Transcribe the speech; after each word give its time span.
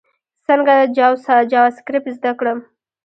څنګه 0.47 0.73
جاواسکريپټ 1.49 2.13
زده 2.17 2.31
کړم؟ 2.39 2.59